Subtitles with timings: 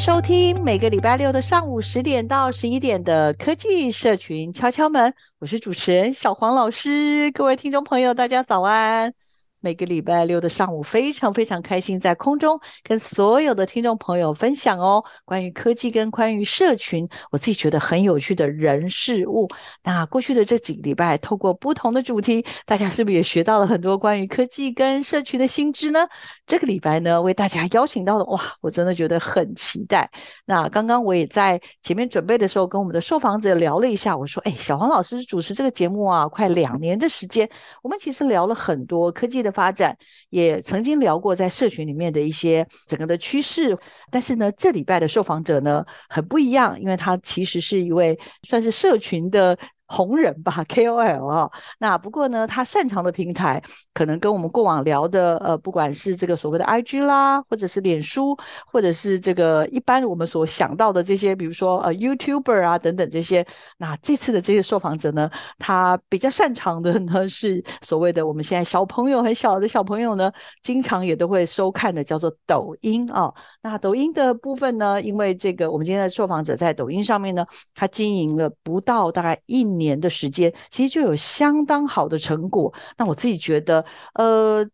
[0.00, 7.30] 收听每个礼拜六的上午十点到十一点的科技社群敲敲门，我是主持人小黄老师。
[7.32, 9.12] 各位听众朋友，大家早安。
[9.60, 19.48] 每个礼拜六的上午，非常非常开心，在空中跟所有的听众朋友分享哦，关于科技跟关于社群，我自己觉得很有趣的人事物。
[19.82, 26.06] 那过去的这几个礼拜，透过不同的主题，大家是不是也学到了很多关于科技跟社群的新知呢？
[26.46, 30.10] 这个礼拜呢，为大家邀请到的，哇，我真的觉得很期待。
[30.46, 37.48] 那刚刚我也在前面准备的时候，跟我们的受访者聊了一下，我说，哎，小黄老师主持这个节目啊，快两年的时间，
[37.82, 39.96] 我们其实聊了很多科技的发展，
[40.30, 43.76] 也曾经聊过在社群里面的一些整个的趋势，
[44.10, 49.58] 但是呢，这礼拜的受访者呢，很不一样，因为他其实是一位算是社群的。
[49.92, 53.60] 红人吧，KOL 啊，那不过呢，他擅长的平台
[53.92, 63.44] 可能跟我们过往聊的，呃，不管是这个所谓的 IG 啦，或者是脸书，或者是这个一般我们所想到的这些，比如说呃 YouTuber 啊等等这些。
[63.78, 70.30] 那这次的这些受访者呢，他比较擅长的呢 是所谓的我们现在小朋友很小的小朋友呢，
[70.62, 73.32] 经常也都会收看的叫做抖音啊。
[73.60, 79.79] 那抖音的部分呢，因为这个我们今天的受访者在抖音上面呢，他经营了不到大概一。
[79.80, 82.72] 年的时间，其实就有相当好的成果。
[82.96, 84.64] 那我自己觉得，呃，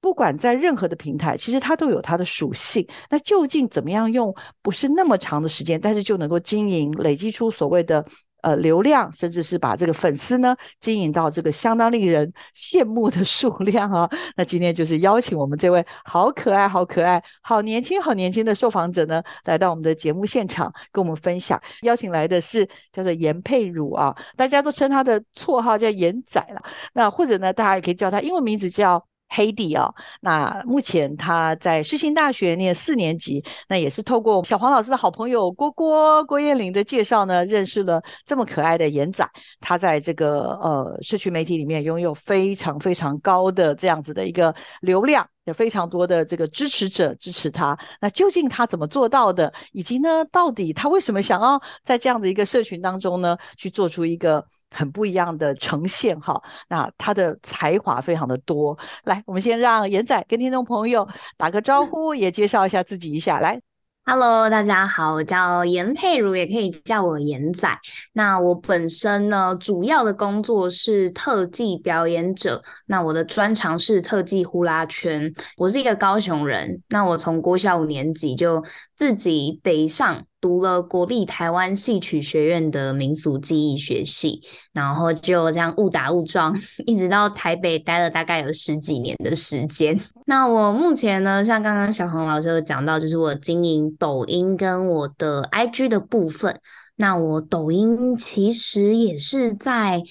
[0.00, 2.86] 不管在任何的平台，其实它都有它的属性。
[3.10, 8.02] 那究竟怎么样用不是那么长的时间，但是就能够经营、累积出所谓的。
[8.42, 14.08] 呃，流量甚至是把这个粉丝呢经营到这个相当令人羡慕的数量啊。
[14.36, 21.60] 那今天就是邀请我们这位好可爱、好可爱、好年轻、好年轻的受访者呢，来到我们的节目现场跟我们分享。
[21.82, 26.62] 邀请来的是叫做颜佩汝啊，大家都称他的绰号叫颜仔了。
[26.92, 29.06] 那或者呢，大家也可以叫他英文名字叫。
[29.34, 39.26] 黑弟哦，那目前他在世新大学念四年级，那也是透过小黄老师的好朋友郭郭郭彦霖的介绍呢，认识了这么可爱的颜仔。
[39.58, 47.76] 他在这个呃社区媒体里面拥有非常非常高的这样子的一个流量，有非常多的这个支持者支持他。
[48.00, 49.50] 那究竟他怎么做到的？
[49.72, 54.44] 以及呢，到底他为什么想要在这样的一个社群当中呢，去做出一个？
[54.72, 58.76] 很不一样的呈现哈，那他的才华非常的多。
[59.04, 61.06] 来，我们先让颜仔跟听众朋友
[61.36, 63.38] 打个招呼，也介绍一下自己一下。
[63.38, 63.60] 来
[64.04, 67.78] ，Hello，大家好，我叫颜佩如，也可以叫我颜仔。
[68.12, 72.62] 那我本身呢，主要的工作是特技表演者。
[72.86, 75.32] 那我的专长是特技呼啦圈。
[75.56, 78.62] 我是一个高雄人，那我从国小五年级就
[79.02, 80.24] 自己北上。
[80.40, 84.40] 读了国立台湾戏曲学院的民俗技艺学系，
[84.72, 90.00] 然后就这样误打误撞， 一直到台北待了大概有十几年的时间。
[90.26, 96.60] 那我目前呢，像刚刚小黄老师有讲到，就是我经营抖音跟我的 IG 的部分。
[96.96, 100.02] 那我抖音其实也是在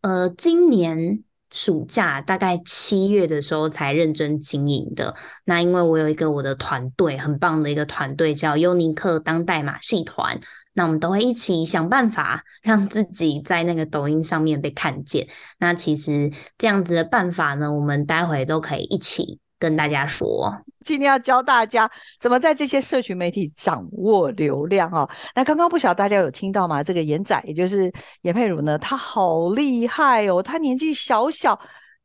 [0.00, 1.22] 呃今年。
[1.54, 5.14] 暑假大概七月的时候才认真经营的。
[5.44, 10.40] 那因为我有一个我的团队，很棒的一个团队，叫优尼克当代马戏团。
[10.72, 15.28] 那我们都会一起想办法让自己在那个抖音上面被看见。
[15.56, 20.54] 那其实这样子的办法呢，我们待会都可以一起跟大家说。
[20.84, 21.90] 今天要教大家
[22.20, 25.08] 怎么在这些社群媒体掌握流量啊！
[25.34, 26.82] 那刚刚不晓得大家有听到吗？
[26.82, 27.90] 这个严仔，也就是
[28.20, 30.42] 闫佩如呢，他好厉害哦！
[30.42, 31.58] 他年纪小小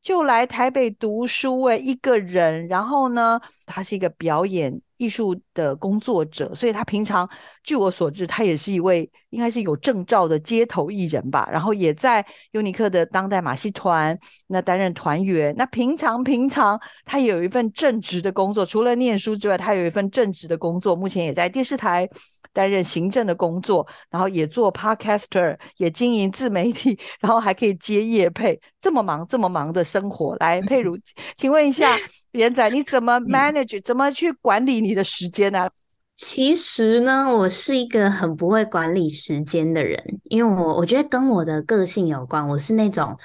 [0.10, 2.68] 就来台北读书诶，一个人。
[2.68, 7.30] 然后呢，他是一个表演艺术的工作者，所以他平常
[7.64, 11.48] 据我所知，他也是一位应该是有证照的街头艺人吧。
[11.52, 14.18] 然后也在尤尼克的当代马戏团
[14.48, 15.54] 那担任团员。
[15.56, 22.10] 那平常平常他也有一份正职的工作，除了念书之外，他有一份正职的工作，目前也在电视台
[22.54, 30.36] 担任行政的工作，然后也做 podcaster，也经营自媒体， 然后还可以接业配，这么忙这么忙的生活。
[30.40, 30.98] 来，佩如，
[31.36, 31.98] 请问一下。
[32.34, 33.82] 元仔，你怎么 manage？
[33.84, 35.68] 怎么去管理你的时间呢？
[36.16, 42.48] 其实呢，我是一个很不会管理时间的人，因为我我觉得跟我的个性有关。
[42.48, 43.18] 我是那种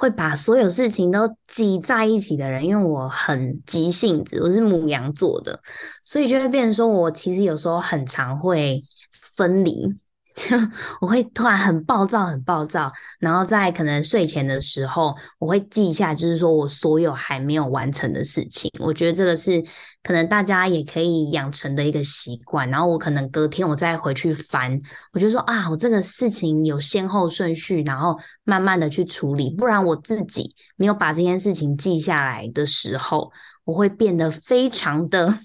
[0.00, 5.58] 会把所有事情都挤在一起的人，因为我很急性子，我是母羊座的，
[6.04, 8.80] 所以就会变成说我其实有时候很常会
[9.10, 9.92] 分离。
[11.00, 18.70] 我会突然很暴躁，很暴躁，然后在可能睡前的时候，我会记一下，就是说我所有还没有完成的事情。
[18.78, 19.62] 我觉得这个是
[20.02, 22.70] 可能大家也可以养成的一个习惯。
[22.70, 24.80] 然后我可能隔天我再回去翻，
[25.12, 29.50] 我就说啊，我这个事情有先后顺序，然后慢慢的去处理。
[29.50, 33.32] 不然我自己没有把这件事情记下来的时候，
[33.64, 35.40] 我会变得非常的。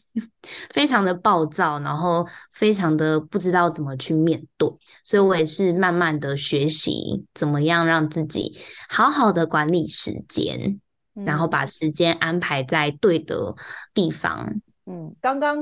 [0.69, 4.69] 非常的暴躁，然后非常的不知道怎么去面对，
[5.03, 8.55] 所以我也是慢慢的学习怎么样让自己
[8.87, 10.79] 好好的管理时间，
[11.15, 13.55] 嗯、然后把时间安排在对的
[13.93, 14.61] 地方。
[14.85, 15.57] 嗯，刚刚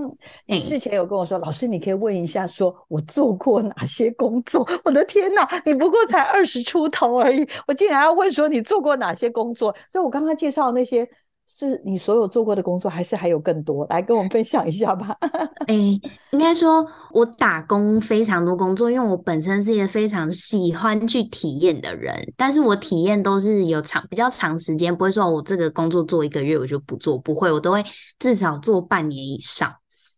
[0.47, 4.67] 你事前有跟我说，嗯、老师，你可以问一下，说我做过哪些工作？
[4.83, 9.73] 我的天哪，你不过才二十出头而已，我竟然要问说你做过哪些工作？
[9.89, 11.07] 所以我刚刚介绍那些。
[11.59, 13.85] 是你所有做过的工作，还是还有更多？
[13.89, 15.15] 来跟我们分享一下吧。
[15.67, 15.75] 哎、
[16.31, 22.15] 应该说我打工非常多工作，因为我本身是一个非常喜欢去体验的人。
[22.35, 27.83] 但是我体验都是有长比较长时间，不会说我这个工作做一个月我就不做，不会，我都会
[28.17, 29.71] 至少做半年以上。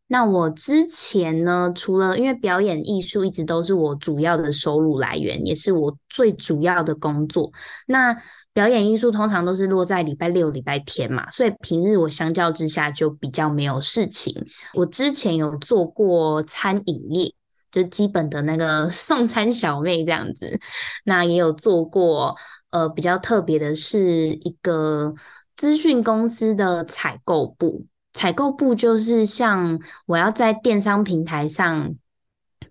[0.08, 7.52] 那我之前呢，除了因为表演艺术一直都是我主要的收入来源，也是我最主要的工作。
[7.88, 8.16] 那
[8.54, 14.46] 表演艺术通常都是落在礼拜六、礼拜天嘛，所以平日我相较之下就比较没有事情。
[14.76, 17.34] 我之前有做过餐饮业，
[17.72, 20.60] 就基本的那个 送餐小妹这样子。
[21.04, 22.36] 那也有做过，
[22.70, 25.16] 呃，比较特别的是一个
[25.58, 27.88] 资讯公司的采购部。
[28.14, 31.96] 采购部就是像我要在电商平台上。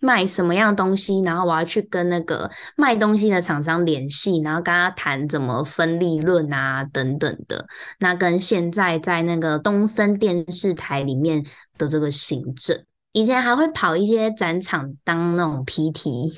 [0.04, 7.64] 卖什么样的东西，然后我要去跟那个卖东西的厂商联系，然后跟他谈怎么分利润啊等等的。
[8.00, 11.46] 那跟现在在那个东森电视台里面
[11.78, 16.32] 的这个行政，以前还会跑一些展场当那种 PT，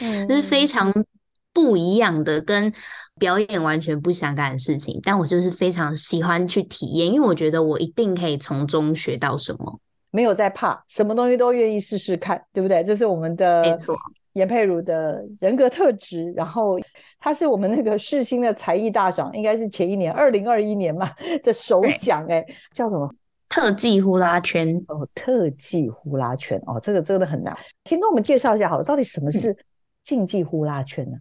[0.00, 0.94] 嗯、就是非常
[1.52, 2.72] 不一样的，跟
[3.18, 5.00] 表演完全不相干的事情。
[5.02, 9.80] 但我就是非常喜欢去体验，因为我觉得我一定可以从中学到什么。
[10.14, 12.84] 没有在怕，什么东西都愿意试试看，对不对？
[12.84, 13.96] 这是我们的没错，
[14.34, 16.32] 严佩如的人格特质。
[16.36, 16.78] 然后
[17.18, 21.10] 他是我们那个世新的才艺大赏，应该是前一年二零二一年嘛
[21.42, 23.12] 的首奖，哎，叫什么？
[23.48, 27.52] 特技呼啦圈哦，特技呼啦圈哦，这个真的很难。
[27.84, 29.56] 先跟我们介绍一下好了，到底什么是
[30.04, 31.16] 竞技呼啦圈呢？
[31.16, 31.20] 嗯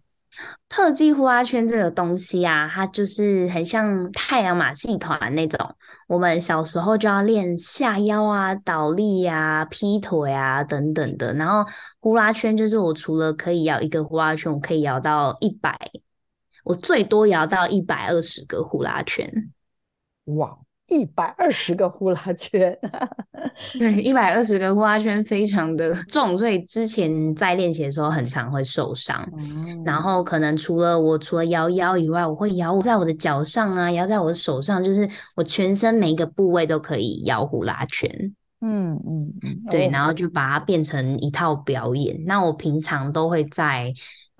[0.68, 5.76] 特技呼啦圈这个东西啊，它就是很像太阳马戏团那种。
[6.08, 11.34] 我们小时候就要练下腰啊、倒立啊、劈腿啊等等的。
[11.36, 11.64] 然后
[12.00, 15.78] 呼啦圈就是我除了可以摇一个呼啦圈，我可以摇到一百，
[16.64, 19.32] 我最多摇到一百二十个呼啦圈。
[20.26, 20.58] 哇！
[20.88, 22.78] 一百二十个呼啦圈，
[23.80, 29.28] 对，一百二十个呼啦圈非常的 重，所以之前在练习的时候很常会受伤。
[29.40, 38.10] 嗯、然后可能除了我除了摇腰以外，我会摇在我的脚上啊，摇在我的手上，就是我全身每一个部位都可以摇呼啦圈。
[38.62, 42.24] 嗯嗯嗯，对，然后就把它变成一套表演。
[42.26, 43.94] 那我平常都会在。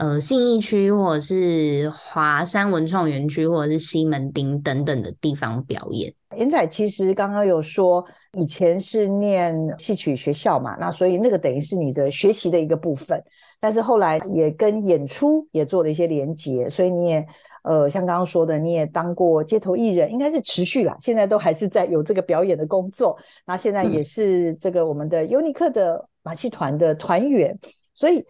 [0.04, 6.14] 呃，信义区或者是华山文创园区，或者是西门町等等的地方表演。
[6.36, 13.18] 严仔其实刚刚有说，以前是念戏曲学校嘛，那所以那个等于是你的学习的一个部分。
[13.62, 17.26] 但是后来也跟演出也做了一些连结，所以你也
[17.64, 23.18] 呃，像刚刚说的，你也当过街头艺人，应该是持续啦，现在都还是在有这个表演的工作。
[23.46, 27.58] 那现在也是这个我们的尤尼克的马戏团的团员，
[27.94, 28.22] 所以。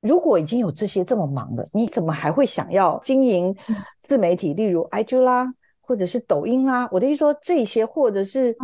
[0.00, 3.54] 如果已经有这些这么忙了，你怎么还会想要经营
[4.02, 4.54] 自媒体？
[4.54, 6.88] 例如 IG 啦，或者是抖音啦？
[6.92, 8.56] 我的意思说这些，或者是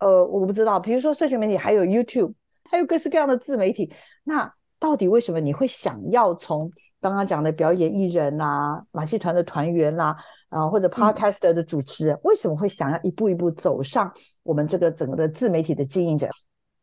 [0.00, 2.32] 呃，我不知道，比如说社群媒体，还有 YouTube，
[2.68, 3.92] 还有各式各样的自媒体。
[4.24, 6.68] 那到底为什么你会想要从
[7.00, 10.16] 刚刚讲的表演艺人啦、马戏团的团员啦，
[10.48, 16.28] 啊，或者 Podcaster 的主持人，为什么会想要一步一步走上我们这个整个的自媒体的经营者？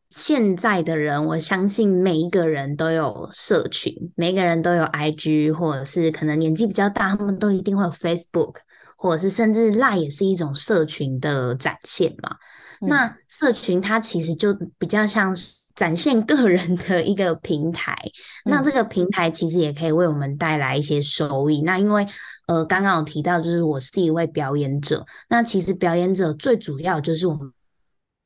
[0.09, 8.55] 现在的人，我相信每一个人都有社群，每个人都有 IG，或者是可能年纪比较大，他们都一定会有 Facebook，
[8.97, 12.35] 或者是甚至 Line 也是一种社群的展现嘛。
[12.81, 17.93] 嗯、那社群它其实就比较像是展现个人的一个平台，
[18.45, 21.61] 嗯、那这个平台其实也可以为我们带来一些收益。
[21.61, 22.07] 那因为
[22.47, 27.51] 呃，刚刚有提到，就是我是一位表演者，那其实表演者最主要就是我们。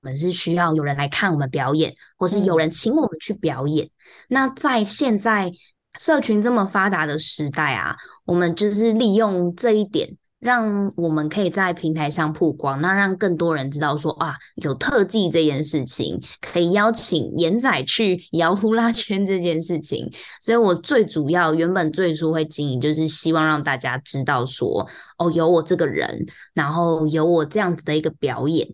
[0.02, 3.86] 我们是需要有人来看我们表演，或是有人请我们去表演。
[3.86, 3.92] 嗯、
[4.30, 5.52] 那在现在
[6.00, 20.12] 社群这么发达的时代啊，我们就是利用这一点，让我们可以在平台上曝光，那让更多人知道说啊，有特技这件事情，可以邀请颜仔去 摇呼啦圈这件事情。
[20.42, 24.90] 所以我最主要原本最初会经营，就是希望让大家知道说，
[25.20, 28.68] 哦，有我这个人，然后有我这样子的一个表演。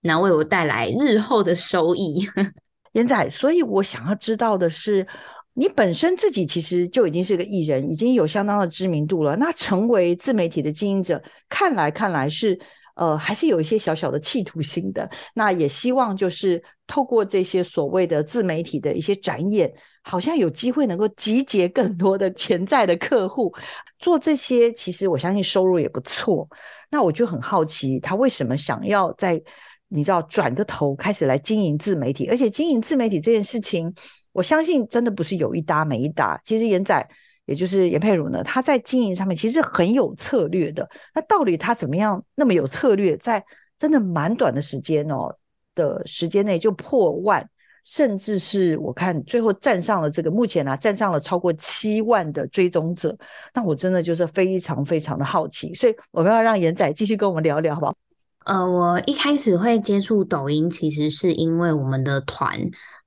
[0.00, 2.26] 那为我带来日后的收益，
[2.92, 3.28] 颜仔。
[3.30, 5.06] 所以我想要知道的是，
[5.54, 9.36] 你本身自己其实就已经是个艺人，已经有相当的知名度了。
[9.36, 12.58] 那成为自媒体的经营者，看来看来是
[12.96, 15.08] 呃，还是有一些小小的企图心的。
[15.34, 23.54] 那也希望就是透过这些所谓的自媒体的一些展演，好像有机会能够集结更多的潜在的客户。
[23.98, 26.48] 做这些，其实我相信收入也不错。
[26.90, 29.40] 那我就很好奇，他为什么想要在
[29.92, 33.92] 你知道，转个头开始来经营自媒体，而且经营自媒体这件事情，
[34.30, 36.40] 我相信真的不是有一搭没一搭。
[36.44, 37.04] 其实颜仔，
[37.46, 40.88] 也就是颜佩如呢，他在经营上面其实很有策略的。
[41.12, 43.44] 那到底他怎么样那么有策略，在
[43.76, 45.34] 真的蛮短的时间哦
[45.74, 47.44] 的时间内就破万，
[47.84, 53.16] 甚至是我看最后站上了这个目前呢、啊，站上了超过七万的追踪者。
[53.52, 58.09] 那我真的就是非常非常的好奇，所以我们要让颜仔继续跟我们聊聊，好不好？
[58.44, 62.58] 呃，我一开始会接触抖音，其实是因为我们的团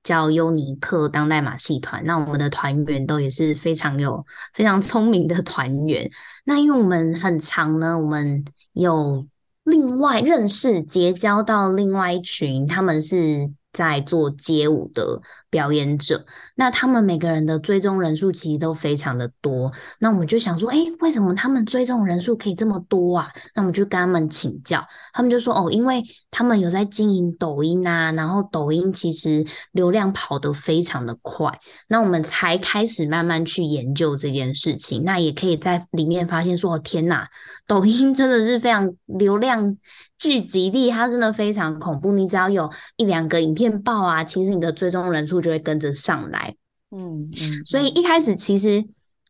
[0.02, 4.24] 叫优尼克当代马戏团，那我们的团员都也是非常有
[4.54, 6.08] 非常聪明的团员。
[6.44, 9.26] 那因为我们很常呢，我们有
[9.64, 15.20] 另外认识结交到另外一群，他们是在做街舞的。
[15.54, 19.70] 表演者，那他们每个人的追踪人数其实都非常的多，
[20.00, 23.30] 那我们就想说，哎，为什么他们追踪人数可以这么多啊？
[23.54, 31.56] 那我们就跟他们请教，他们就说，哦，因为他们有在经营抖音啊，然后抖音其实流量跑得非常的快，
[31.86, 37.28] 那我们才开始慢慢去研究这件事情，那也可以在里面发现说，哦，天哪，
[37.68, 39.76] 抖音真的是非常流量
[40.18, 46.54] 聚集地，它真的非常恐怖，你只要有一两个影片爆啊，其实你的追踪人数就会跟着上来，
[46.90, 48.82] 嗯嗯，所以一开始其实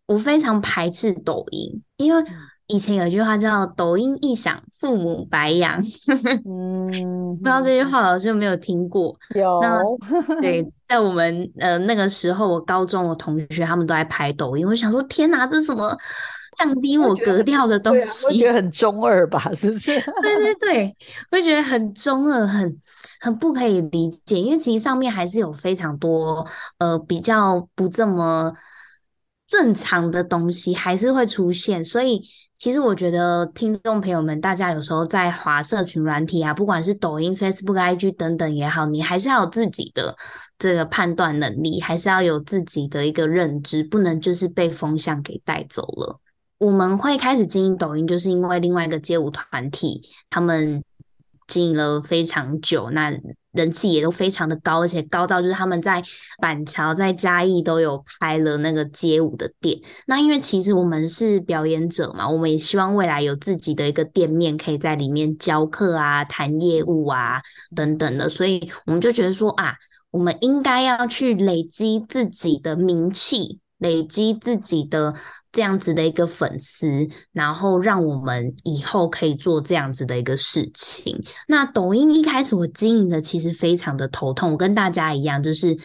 [0.07, 2.25] 我非常排斥抖音，因为
[2.69, 5.83] 以前有一句话叫“抖音一响，父母白养”，
[6.47, 9.15] 嗯，不知道这句话老师有没有听过？
[9.35, 9.83] 有，那
[10.41, 15.95] 对，在我们呃那个时候，我高中我同学他们都在拍抖音，我想说天哪，这什么
[16.57, 18.27] 降低我格调的东西？
[18.29, 20.01] 我觉得很中二吧，是不是？
[20.23, 20.97] 对对对，
[21.31, 22.81] 会觉得很中二，很。
[23.25, 28.53] 很不可以理解，因为其实上面还是有非常多呃比较不这么
[29.47, 31.83] 正常的东西，还是会出现。
[31.83, 40.15] 所以其实我觉得听众朋友们，大家有时候在滑社群软体啊，不管是抖音、Facebook、IG 等等也好，你还是要有自己的
[40.59, 46.21] 这个判断能力，还是要有自己的一个认知，不能就是被风向给带走了。
[46.59, 50.85] 我们会开始经营抖音，就是因为另外一个街舞团体他们。
[51.47, 53.13] 经营了非常久，那
[53.53, 56.03] 人气也都非常的高，而且高到就是他们在
[56.41, 59.79] 板桥、在嘉义都有开了那个街舞的店。
[60.07, 67.41] 那因为其实我们是表演者嘛，我们也希望未来有自己的一个店面，可以在里面教课啊、谈业务啊
[67.77, 69.75] 等等的，所以我们就觉得说啊，
[70.11, 75.15] 我们应该要去累积自己的名气，累积自己的。
[75.55, 81.17] 这样子的一个粉丝，然后让我们以后可以做这样子的一个事情。
[81.47, 85.79] 那抖音一开始我经营的其实非常的头痛，我跟大家一样，就是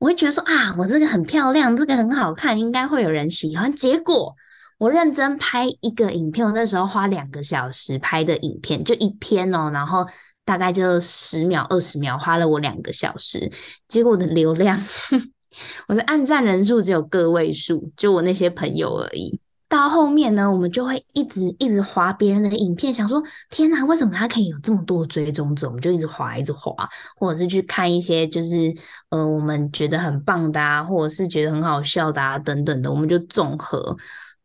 [0.00, 3.72] 我会觉得说啊，我这个很漂亮，这个很好看，应该会有人喜欢。
[3.76, 4.34] 结果
[4.78, 10.04] 我认真拍一个影片，我那时候花两个小时拍的影片，就一篇哦，然后
[10.44, 13.52] 大概就十秒、二十秒，花了我两个小时，
[13.86, 14.82] 结果我的流量。
[15.88, 19.38] 我的按赞人数只有个位数，就我那些朋友而已。
[19.68, 25.66] 到后面呢，我们就会一直一直划别人的影片，想说天哪，为什么他可以有这么多追踪者？
[25.66, 26.74] 我们就一直划，一直划，
[27.16, 28.74] 或者是去看一些就是
[29.08, 33.96] 呃我们觉得很棒的啊，或者是觉得很好笑的啊等等的，我们就综合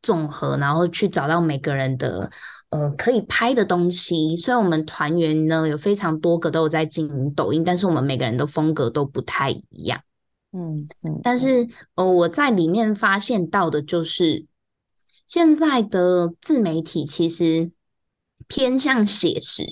[0.02, 2.32] 综合，然后去找到每个人的
[2.70, 4.34] 呃可以拍的东西。
[4.38, 10.00] 虽然我们团员呢有非常多个都有在经营抖音，但是我们每个人的风格都不太一样。
[10.58, 14.46] 嗯嗯，但是呃我在里面发现到的就是，
[15.26, 17.72] 现在的自媒体其实。
[18.50, 19.66] 偏向写实，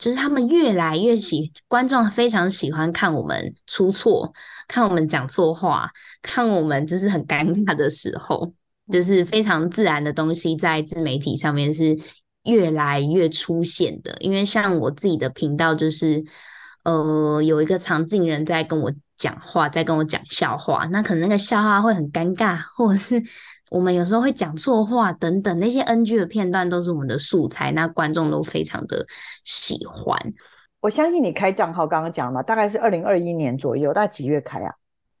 [0.00, 4.32] 就是他们越来越喜，观众非常喜欢看我们出错，
[4.66, 5.88] 看我们讲错话，
[6.22, 8.52] 看我们就是很尴尬的时候，
[8.90, 11.96] 就是非常自然的东西在自媒体上面是
[12.42, 14.16] 越来越出现的。
[14.18, 16.24] 因为像我自己的频道，就是
[16.82, 23.22] 呃有一个常进人在跟我讲话，在跟我讲笑话，那可能那个笑话会很尴尬， 或者是。
[23.68, 29.04] 我们有时候会讲错话等等，那些 NG 的片段都是我们的素材，那观众都非常的
[29.42, 30.16] 喜欢。
[30.78, 34.72] 我相信你开账号刚刚讲了，大概是二零二一年左右，大概几月开啊？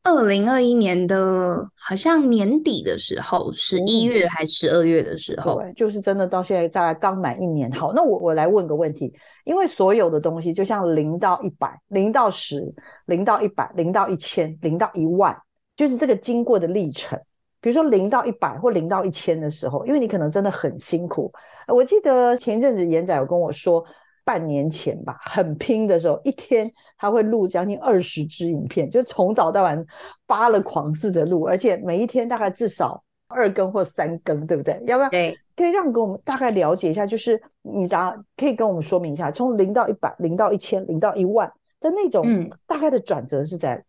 [0.06, 7.68] 二零二一年的好像年底的时候，十一月还十二月的时候，对，就是真的到现在大概刚满一年。
[7.72, 9.12] 好，那我我来问个问题，
[9.44, 12.72] 因为所有的东西就像零到一百，零到十，
[13.06, 15.36] 零到一百，零到一千，零到一万，
[15.74, 17.20] 就是这个经过的历程。
[17.60, 21.32] 比如说零到一百或零到一千的时候，因为你可能真的很辛苦。
[21.66, 23.84] 我记得前一阵子严仔有跟我说，
[24.26, 26.68] 半年前吧，很拼的时候，一天
[26.98, 29.86] 他会录将近二十支影片，就从早到晚
[30.26, 34.82] 发了狂似的录，而且每一天大概至少二更或三更，对不对？
[34.88, 35.10] 要不要？
[35.10, 41.48] 对，可以让给我们大概了解一下，就是你答可以跟我们说明一下，从零到一百，零到一千，零到一万。
[41.80, 43.84] 的那种大概的转折是在、嗯，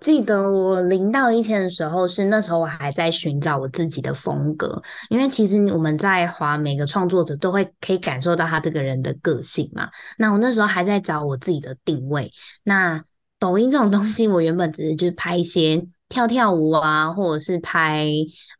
[0.00, 9.88] 记得我零到一千的时候，是那时候我还在寻找我自己的风格，因为其实我们在华每个创作者都会可以感受到他这个人的个性嘛。
[10.16, 12.32] 那我那时候还在找我自己的定位。
[12.62, 13.04] 那
[13.38, 15.86] 抖音这种东西，我原本只是就是拍一些。
[16.08, 18.06] 跳跳舞啊，或者是拍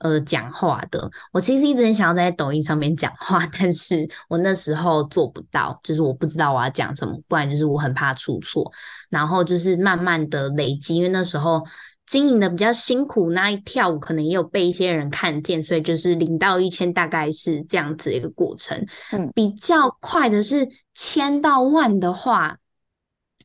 [0.01, 8.69] 呃讲话的，我其实一直很想要在抖音上面讲话， 但是我那时候做不到，就是我不知道我要讲什么，不然就是我很怕出错，
[9.09, 11.63] 然后就是慢慢的累积，因为那时候
[12.07, 18.85] 经营的比较辛苦，那一跳舞可能也有被一些人看见，所以就是零到一千大概是这样子的一个过程。
[19.13, 22.57] 嗯，比较快的是千到万的话，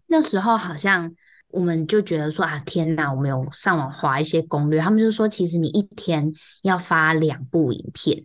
[0.07, 1.13] 那时候好像。
[1.51, 3.11] 我们就觉得说啊，天哪！
[3.11, 6.31] 我们有上网划一些攻略，他们就说，其实你一天
[6.62, 8.23] 要发两部影片，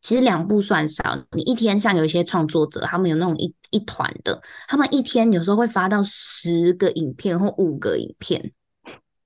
[0.00, 1.18] 其实两部算少。
[1.32, 8.52] 你一天像有一些创作者，他们有那种一一团的，他们一天有时候会发到十个影片或五个影片，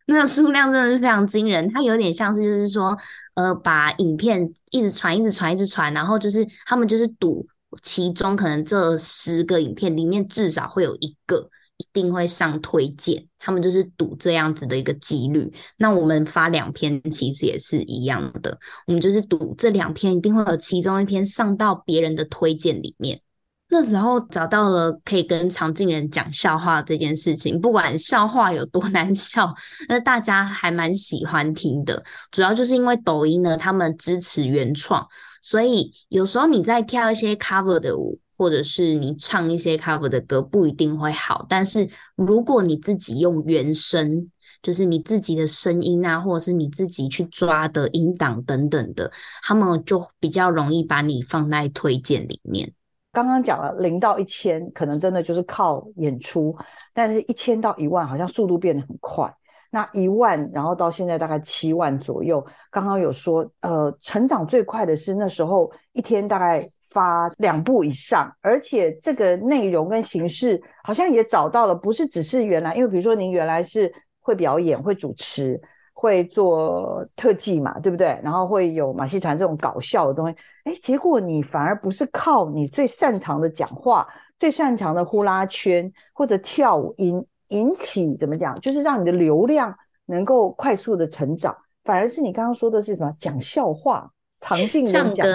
[0.06, 1.68] 那个数量真的是非常惊人。
[1.70, 2.96] 它有点像是就是说，
[3.34, 7.46] 呃，把影片一直传、一直传、一直传，然后就是他们就是赌
[7.82, 11.50] 其中可能这十个影片里面至少会有一个。
[11.76, 15.52] 一定会上推荐，他们就是赌这样子的一个几率。
[15.76, 18.56] 那我们发两篇其实也是一样的，
[18.86, 23.20] 我们就是赌这两篇一定会有其中一篇上到别人的推荐里面。
[23.68, 29.52] 那时候找到了可以跟常进人讲笑话这件事情，不管笑话有多难笑，
[29.88, 32.04] 那大家还蛮喜欢听的。
[32.30, 35.04] 主要就是因为抖音呢，他们支持原创，
[35.42, 38.20] 所以有时候你在跳一些 cover 的舞。
[38.36, 44.28] 或者是你唱一些 cover 的歌不一定会好，但是如果你自己用原声，
[44.60, 49.10] 就是你自己的声音啊，或者是你自己去抓的音档等等的，
[49.42, 52.72] 他们就比较容易把你放在推荐里面。
[53.12, 56.56] 刚刚讲了零到一千，可能真的就是靠演出，
[56.92, 59.32] 但是一千到一万好像速度变得很快。
[59.70, 62.44] 那一万，然后到现在大概七万左右。
[62.70, 66.68] 刚刚有说，呃，成长最快的是那时候一天大概。
[66.94, 75.60] 发两部以上，而且这个内容跟形式好像也找到了，不是只是原来，因为比如说您原来是会表演、会主持、
[75.92, 78.18] 会做特技嘛，对不对？
[78.22, 84.06] 然后会有马戏团这种搞笑的东西，哎，结果你反而不是靠你最擅长的讲话、
[84.38, 89.76] 最擅长的呼啦圈或者跳舞引引起怎么讲，就是让你的流量
[90.06, 93.12] 能够快速的成长，反而是你刚刚说的是什么？
[93.18, 95.26] 讲笑话、常进人讲。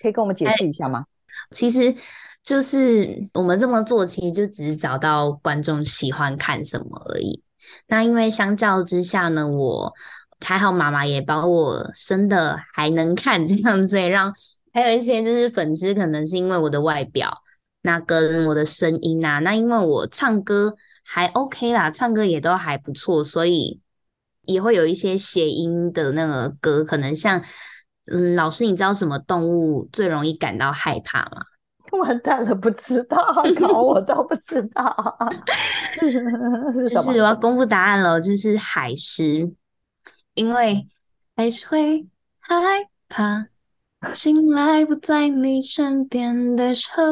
[0.00, 1.04] 可以跟我们解释一下吗？
[1.50, 1.94] 其实
[2.42, 7.42] 就是我们这么做，其实就只是找到观众喜欢看什么而已。
[7.88, 9.92] 那因为相较之下呢，我
[10.40, 14.32] 还好妈妈也把我生的还能看这样，所以让
[14.72, 17.42] 还有一些就是粉丝可能是因为我的外表，
[17.82, 23.80] 那跟我的声音啊，那因为我唱歌还 OK 啦，唱歌也都还不错，所以
[24.44, 27.42] 也会有一些谐音的那个歌，可能像。
[28.12, 31.42] 嗯，老师，你知道什么动物最容易感到害怕吗？
[32.02, 33.16] 完蛋了，不知道，
[33.60, 35.16] 考 我都不知道。
[35.94, 36.84] 是什么？
[36.88, 39.52] 就是我要公布答案了，就是海狮，
[40.34, 40.88] 因为
[41.36, 42.06] 海狮会
[42.40, 42.54] 害
[43.08, 43.46] 怕，
[44.12, 47.02] 醒来不在你身边的时候，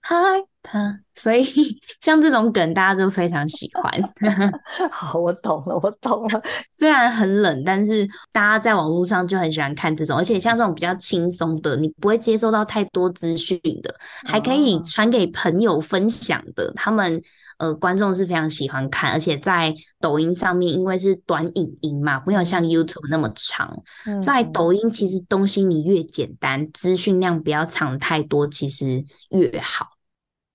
[0.00, 0.16] 害
[0.62, 0.98] 怕。
[1.14, 1.44] 所以
[2.00, 4.12] 像这种梗，大家都非常喜欢。
[4.90, 6.42] 好，我懂了，我懂了。
[6.72, 13.94] 虽然很冷，但是大家在网络上就很喜欢看这种，而且像这种比较轻松的，你不会接收到太多资讯的，
[14.24, 17.20] 还可以传给朋友分享的，他们。
[17.58, 23.72] 呃，观众是非常喜欢看，而且在抖音上面，因为是短影音嘛，没有像 YouTube 那么长。
[24.04, 29.86] 嗯、在抖音，其实东西你越简单，资讯量不要藏太多，其实越好。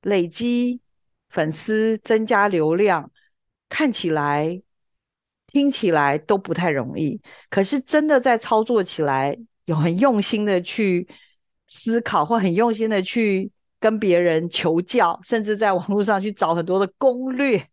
[0.02, 0.80] 累积
[1.30, 3.12] 粉丝、增加流量，
[3.70, 4.62] 看起来、
[5.48, 11.08] 听起来都不太容易，可是真的在操作起来，有很用心的去
[11.68, 13.52] 思考，或很用心的去。
[13.80, 17.64] 跟别人求教，甚至在网络上去找很多的攻略，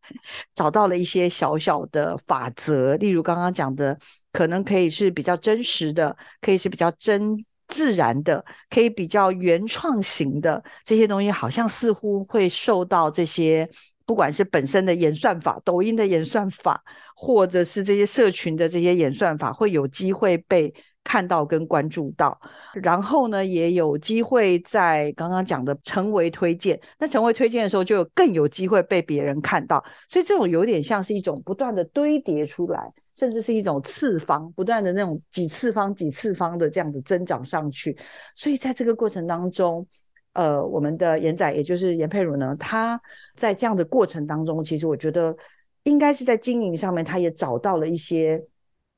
[0.54, 2.94] 找到了一些小小的法则。
[2.96, 3.98] 例如刚刚讲的，
[4.30, 7.42] 可能可以是比较真实的，可以是比较真
[7.74, 13.68] 自然的，可以比较原创型的这些东西，好像似乎会受到这些，
[14.06, 16.80] 不管是本身的演算法、抖音的演算法，
[17.16, 20.72] 或者是这些社群的这些演算法，会有机会被。
[21.06, 22.40] 看到跟关注到，
[22.72, 26.80] 然后呢，也有机会在刚刚讲的成为推荐。
[26.98, 29.84] 那成为推荐的时候，就有更有机会被别人看到。
[30.08, 37.96] 所以这种有点像是一种不断的堆叠出来，甚至是一种次方，不断的那种几次方、几次方的这样子增长上去。
[38.34, 39.86] 所以在这个过程当中，
[40.32, 43.00] 呃，我们的颜仔，也就是颜佩如呢，他
[43.36, 45.36] 在这样的过程当中，其实我觉得
[45.84, 48.44] 应该是在经营上面，他也找到了一些，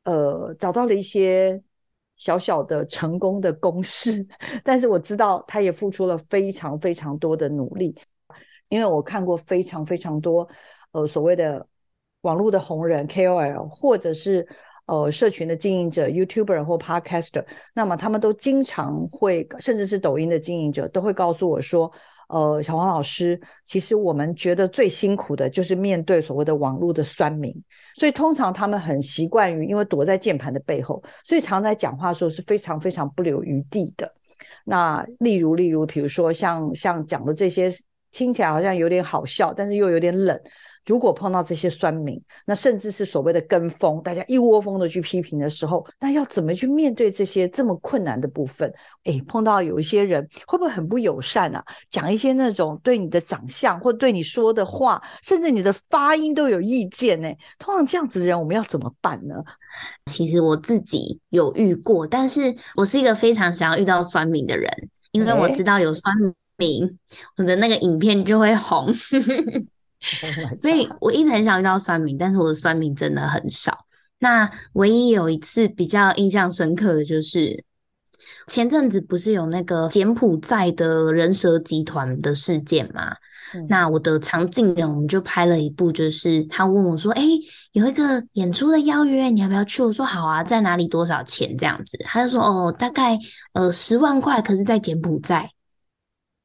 [0.05, 1.63] 呃，找到了一些。
[2.19, 4.27] 小小的成功的公式，
[4.65, 7.95] 但是我知道他也付出了非常非常多的努力，
[8.71, 10.49] 因为我看过非常非常多
[10.93, 11.69] 呃所谓的
[12.27, 14.47] 网络的红人 KOL，或者是
[14.87, 21.91] 呃社群的经营者 YouTuber 或 Podcaster，那么他们都经常会，甚至是抖音的经营者都会告诉我说。
[22.29, 27.55] 呃，小黄老师，其实我们觉得最辛苦的就是面对所谓的网络的酸民，
[27.95, 34.13] 所以通常他们很习惯于，因为躲在键盘的背后，所以常在讲话的时候是非常非常不留余地的。
[34.65, 37.73] 那例如，例如，比如说像像讲的这些，
[38.11, 40.37] 听起来好像有点好笑，但是又有点冷。
[40.87, 48.73] 如果碰到这些酸民，那甚至是所谓的跟风，大家一窝蜂的去批评的时候，那要怎么去面对这些这么困难的部分？
[49.05, 51.65] 诶，碰到有一些人会不会很不友善啊？
[51.91, 57.29] 讲一些那种对你的长相或对你说的话，甚至你的发音都有意见呢？
[57.59, 59.35] 通常这样子的人，我们要怎么办呢？
[60.07, 64.71] 其实我自己有遇过，但是我是一个非常想要遇到酸民的人，
[65.11, 66.15] 因为我知道有酸
[66.57, 66.89] 民，
[67.37, 68.93] 我的那个影片就会红。
[70.59, 73.87] 所以我一直很想遇到酸民，但是我的酸民真的很少。
[74.19, 77.65] 那唯一有一次比较印象深刻的就是
[78.47, 83.15] 前阵子不是有那个柬埔寨的人蛇集团的事件吗？
[83.55, 87.41] 嗯、那我的常进人我们就拍了一部，就是他问我说：“哎、欸，
[87.73, 90.89] 有一个演出的邀约，你要不要去？”我说：“好啊，在哪里？
[90.89, 93.19] 多少钱？”这样子，他就说：“哦，大概
[93.53, 95.49] 呃十万块，可是在柬埔寨。”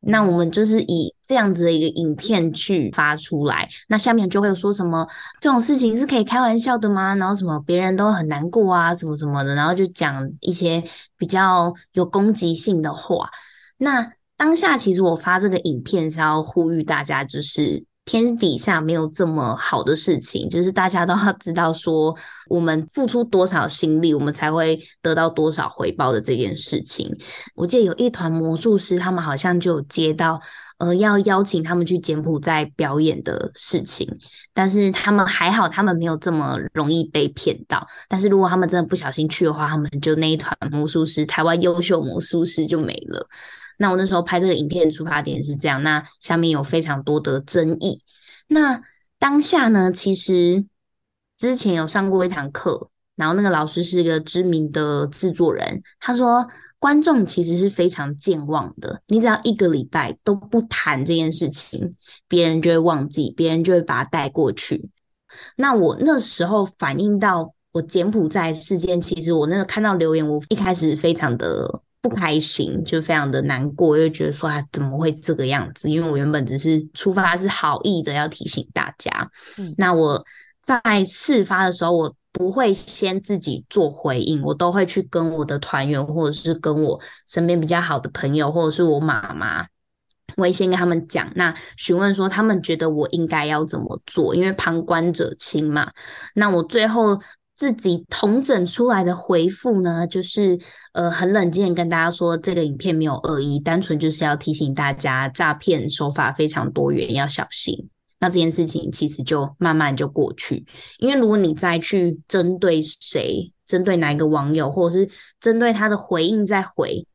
[0.01, 5.07] 那我们就是以这样子的一个影片去发出来，那下面就会说什么
[5.39, 7.15] 这种事情是可以开玩笑的吗？
[7.15, 10.83] 然后什么别人都很难过啊，什么什么的，然后就讲一些
[11.17, 13.29] 比较有攻击性的话。
[13.77, 17.85] 那当下其实我发这个影片是要呼吁大家，就是。
[18.11, 22.13] 天底下没有这么好的事情，就是大家都要知道说，
[22.49, 27.09] 我们付出多少心力，我们才会得到多少回报的这件事情。
[27.55, 30.41] 我记得有一团魔术师，他们好像就接到，
[30.79, 34.05] 呃，要邀请他们去柬埔寨表演的事情，
[34.53, 37.87] 但是他们还好，他们没有这么容易被骗到。
[38.09, 43.25] 但是如果他们真的不小心去的话，他们就那一团魔术师，台湾优秀魔术师就没了。
[43.81, 47.99] 那我那时候拍这个影片的出发点是这样，那下面有非常多的争议。
[48.45, 48.79] 那
[49.17, 50.63] 当下呢，其实
[51.35, 61.95] 之前有上过一堂课，然后那个老师是一个知名的制作人，他说观众其实是非常健忘的，你只要一个礼拜都不谈这件事情，
[62.27, 64.91] 别人就会忘记，别人就会把它带过去。
[65.55, 71.81] 那我那时候反映到我柬埔寨事件，其实我那个看到留言，我一开始非常的。
[72.01, 75.87] 不开心，就非常的难过，又觉得说啊，怎么会这个样子？
[75.87, 79.29] 因为我原本只是出发是好意的，要提醒大家。
[79.59, 80.25] 嗯，那我
[80.61, 89.61] 在事发的时候，我不会先自己做回应，我都会去跟我的团员，或者是跟我身边比较好的朋友，或者是我妈妈，
[90.37, 95.91] 我会先跟他们讲，那询问说他们觉得我应该要怎么做，因为旁观者清嘛。
[96.33, 97.21] 那我最后。
[97.61, 100.59] 自己同整出来的回复呢，就是
[100.93, 107.87] 呃很冷静跟大家说，这个影片没有恶意，单纯就是要提醒大家诈骗手法非常多元，要小心。
[108.19, 110.65] 那这件事情其实就慢慢就过去，
[110.97, 115.07] 因为如果你再去针对谁，针对哪一个网友，或者是
[115.39, 117.05] 针对他的回应再回。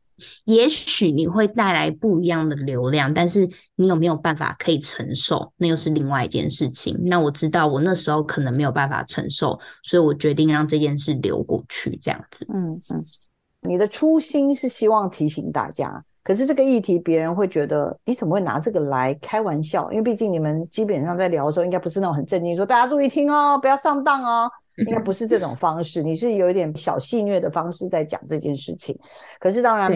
[0.45, 6.97] 也许你会带来不一样的流量，但是你有没有办法可以承受，那又是另外一件事情。
[7.05, 12.47] 那我知道我那时候可能没有办法承受，所以我决定让这件事流过去，这样子。
[12.53, 13.05] 嗯嗯，
[13.63, 19.91] 你的初心是希望提醒大家，可是这个议题别人会觉得你怎么会拿这个来开玩笑？
[19.91, 24.51] 因为毕竟你们基本上在聊的时候，应该不是那种很正经，说大家注意听哦，不要上当哦。
[24.87, 28.99] 应该不是这种方式，你是有一点小戏谑的方式在讲这件事情。
[29.41, 29.91] 可是当然，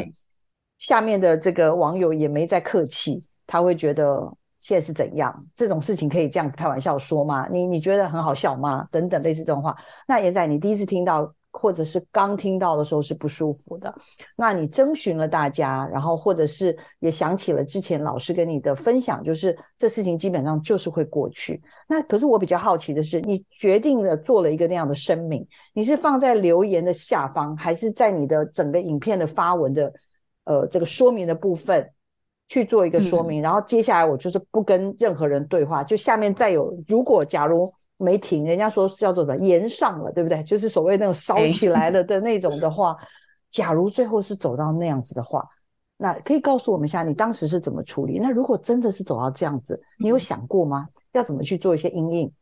[0.78, 4.20] 下面的这个网友也没在客气，他会觉得
[4.60, 5.44] 现在是怎样？
[5.54, 7.46] 这种事情可以这样开玩笑说吗？
[7.50, 8.86] 你你觉得很好笑吗？
[8.90, 9.76] 等等类似这种话。
[10.08, 11.32] 那也在你第一次听到。
[11.52, 13.92] 或者是刚听到的时候是不舒服的，
[14.36, 21.60] 那你征询了大家，然后或者是也想起了之前老师跟你的分享，就是这事情基本上就是会过去。
[21.88, 29.92] 那可是我比较好奇的是，你决定了做了一个那样的声明，你是放在留言的下方，还是在你的整个影片的发文的
[30.44, 31.90] 呃这个说明的部分
[32.46, 33.40] 去做一个说明？
[33.40, 37.72] 嗯、然后接下来我就是不跟任何人对话，就下面再有如果假如。
[38.00, 40.42] 没停，人家说叫做什么延上了，对不对？
[40.42, 43.06] 就是所谓那种烧起来了的 那种的话，欸、
[43.50, 45.46] 假如最后是走到那样子的话，
[45.98, 48.18] 那可以告诉我们一下你当时是怎么处理？
[48.18, 50.88] 那如果真的是走到这样子，你有想过吗？
[51.12, 52.32] 要怎么去做一些因应？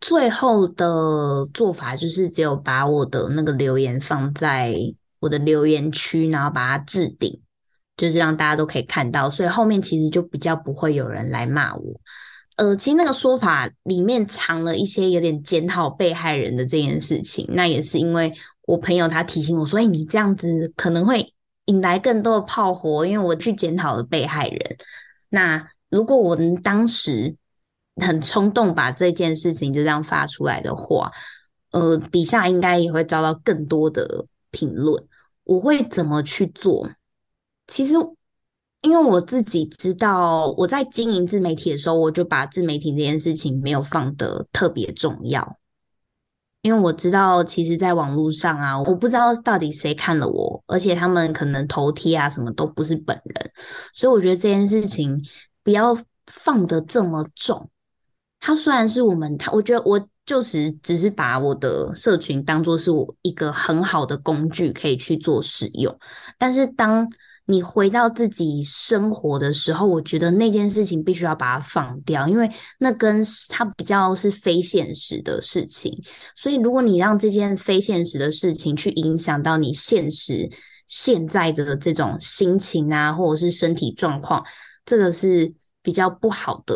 [0.00, 4.76] 最后的做法就是只有把我的那个留言放在
[5.20, 7.40] 我的留言区，然后把它置顶，
[7.96, 12.00] 就是让大家都可以看到，所以后面其实就比较不会有人来骂我。
[12.56, 17.44] 呃，其实那个说法里面藏了一些有点检讨被害人的这件事情。
[17.50, 18.32] 那也是因为
[18.66, 24.76] 我朋友他提醒我说：“哎，你这样子可能会引来更多的炮火。”因为我去检讨了被害人。
[25.30, 27.34] 那如果我当时
[28.00, 31.10] 很冲动把这件事情就这样发出来的话，
[31.72, 35.04] 呃，底下应该也会遭到更多的评论。
[35.42, 36.88] 我会怎么去做？
[37.66, 37.96] 其实。
[38.84, 45.56] 因为我自己知道，我在经营自媒体的时候，我就把自媒体这件事情没有放得特别重要。
[46.60, 53.50] 因为我知道，其实，在网络上啊，我不知道到底谁看了我，而且他们可能头贴啊什么都不是本人，
[53.94, 55.18] 所以我觉得这件事情
[55.62, 57.70] 不要放得这么重。
[58.38, 65.98] 它虽然是我们，它我觉得我就是只是把我的社群当做是我一个很好的工具，可以去做使用，
[66.38, 67.08] 但是当。
[67.46, 76.02] 你回到自己生活的时候，我觉得那件事情必须要把它放掉，因为那跟它比较是非现实的事情。
[76.34, 80.50] 所以，如果你让这件非现实的事情去影响到你现实
[80.88, 84.42] 现在的这种心情啊，或者是身体状况，
[84.86, 85.52] 这个是
[85.82, 86.74] 比较不好的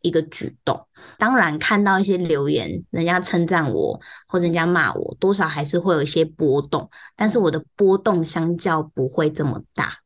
[0.00, 0.80] 一个举动。
[1.18, 10.03] 当然，看到一些留言，人家称赞我或者人家骂我，多少还是会有一些波动，但是我的波动相较不会这么大。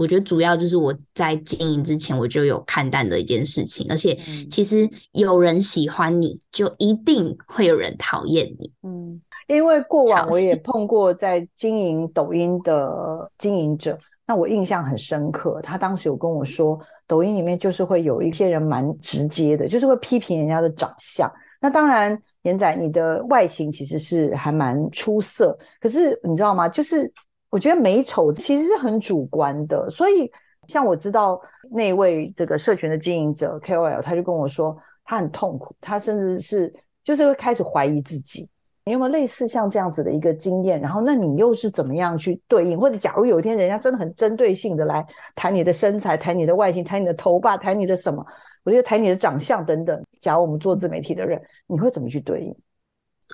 [0.00, 4.18] 我觉得主要就是我在经营之前我就有看淡的一件事情，而且
[4.50, 8.72] 其实有人喜欢你就一定会有人讨厌你。
[8.82, 15.60] 嗯，因为过往我也 碰过在经营抖音的经营者，那我印象很深刻。
[15.62, 21.30] 他当时有跟我说，抖音里面就是会有一些人蛮直接的，就是会批评人家的长相。
[21.60, 26.66] 那当然，严仔你的外形其实是还蛮出色，可是你知道吗？
[26.66, 27.12] 就是。
[27.50, 30.30] 我觉得美丑其实是很主观的，所以
[30.68, 38.48] 像我知道那位这个社群的经营者 KOL，他就跟我说他很痛苦，他甚至是就是会开始怀疑自己。
[38.82, 40.80] 你有没有类似像这样子的一个经验？
[40.80, 42.78] 然后那你又是怎么样去对应？
[42.78, 48.24] 或者假如有一天人家真的很针对性的来谈你的身材、谈你的外形、谈你的头发、谈你的什么？
[48.64, 50.02] 我觉得谈你的长相等等。
[50.18, 52.56] 假如我们做自媒体的人，你会怎么去对应？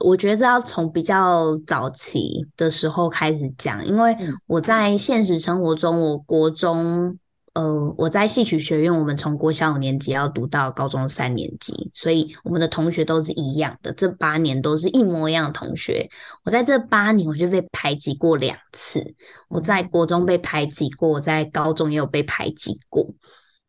[0.04, 4.14] 我觉得要从比较早期的时候开始讲，因为
[4.46, 7.18] 我在现实生活中，我国中，
[7.54, 16.06] 呃，我在戏曲学院，我们从国小五年级要读到高中三年级，所以我们的同学都是一样的，这八年都是一模一样的同学。
[16.44, 19.14] 我在这八年，我就被排挤过两次。
[19.48, 23.06] 我在国中被排挤过，我在高中也有被排挤过。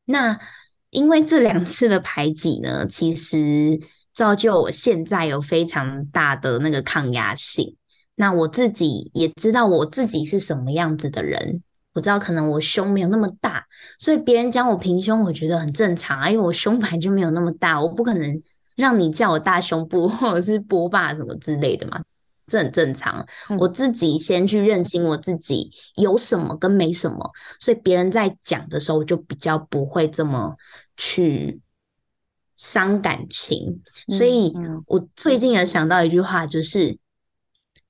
[0.03, 0.37] 那
[0.89, 3.79] 因为这两次的排挤呢，其实。
[4.17, 7.75] 造就我现在有非常大的那个抗压性。
[8.15, 11.61] 那我自己也知道我自己是什么样子的人。
[11.93, 13.63] 我知道可能我胸没有那么大，
[13.99, 18.41] 所以别人讲我平胸，我觉得很正常啊，因为我胸本来就没有那么大，我不可能
[18.75, 22.01] 让你叫我大胸部或者是波霸什么之类的嘛，
[22.47, 23.23] 这很正常。
[23.49, 30.55] 嗯、我自己先去认清我自己有什么跟没什么，所以别人在讲的时候，我就比较不会这么
[30.97, 31.59] 去
[32.57, 33.81] 伤感情。
[34.09, 34.53] 所以
[34.87, 36.97] 我最近也想到一句话，就是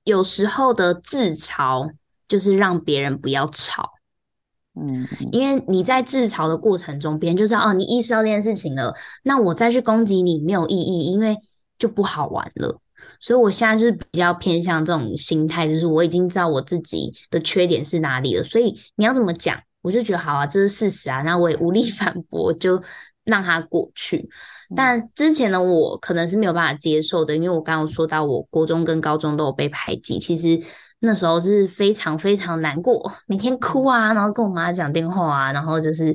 [0.04, 1.90] 有时候的自嘲
[2.28, 3.90] 就是让别人不要吵。
[4.80, 11.36] 嗯，因为你在自嘲的过程中，别人就知道哦，你意识到这件事情了，那我再去攻击你没有意义，因为
[11.80, 12.80] 就不好玩了。
[13.18, 22.80] 所以我现在就是比较偏向这种心态，就是我已经知道我自己的缺点是哪里了，所以你要怎么讲，我就觉得好啊，这是事实啊，那我也无力 反驳，就
[23.28, 24.28] 让它过去。
[24.74, 30.60] 但之前的我可能是没有办法接受的，因为我刚刚说到，我国中跟高中都有被排挤，其实。
[31.00, 36.12] 那时候是非常非常难过，每天哭啊，然后跟我妈讲电话啊，然后就是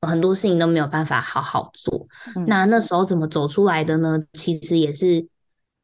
[0.00, 2.04] 很多事情都没有办法好好做。
[2.34, 2.44] 嗯。
[2.48, 4.18] 那那时候怎么走出来的呢？
[4.32, 5.24] 其实也是，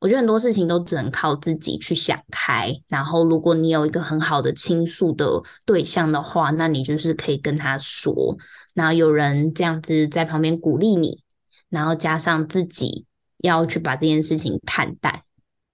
[0.01, 2.75] 我觉得很多事情都只能靠自己去想开。
[2.88, 8.37] 然后，如果你有一个很好的倾诉的对象的话，那你就是可以跟他说，
[8.81, 11.21] 然后有人这样子在旁边鼓励你，
[11.69, 13.05] 然后加上自己
[13.43, 15.21] 要去把这件事情看淡。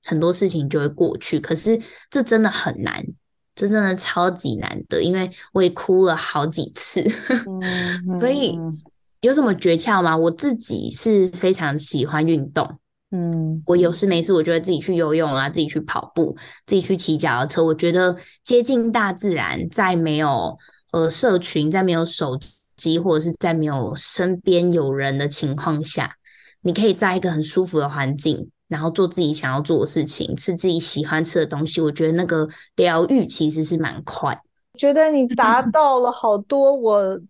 [0.05, 3.05] 很多事情就会过去，可是这真的很难，
[3.55, 8.59] 这真的超级难得，因为我也哭了好几次，嗯、 所以
[9.21, 10.17] 有什么诀窍吗？
[10.17, 12.79] 我自己是非常喜欢运动，
[13.13, 17.65] 嗯，我有事没事，我就会自己去游泳啊，自己去跑步，自己去骑脚踏车。
[17.65, 20.59] 我觉得接近大自然，在没有
[20.93, 22.39] 呃社群，在没有手
[22.77, 26.11] 机，或者是在没有身边有人的情况下，
[26.61, 28.51] 你可以在一个很舒服的环境。
[28.69, 34.37] 然后做自己想要做的事情，吃自己喜欢吃的东西，我觉得那个疗愈其实是蛮快。
[34.77, 37.21] 觉得你 达到了好多我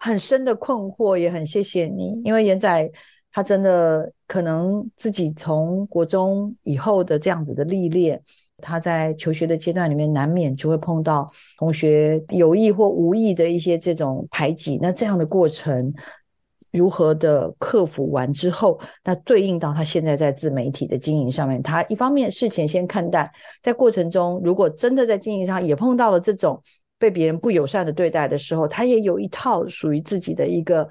[0.00, 2.20] 很深的困惑，也很谢谢你。
[2.24, 2.90] 因为严仔
[3.30, 8.20] 他真的可能自己从国中以后的这样子的历练，
[8.64, 15.92] 他在求学的阶段里面难免就会碰到同学有意或无意的一些这种排挤，那这样的过程。
[16.72, 23.30] 如何的克服完之后，那对应到他现在在自媒体的经营上面，他一方面事前先看淡，
[23.62, 26.60] 在过程中如果真的在经营上也碰到了这种
[26.98, 30.88] 被别人不友善的对待的时候，他也有一套属于自己的一个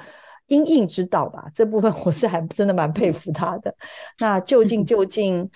[0.48, 1.52] 因应之道吧。
[1.54, 3.76] 这部分 我是还真的蛮佩服他的。
[4.22, 5.50] 那究竟究竟